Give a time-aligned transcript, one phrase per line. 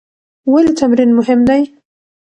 [0.51, 1.61] ولې تمرین مهم دی؟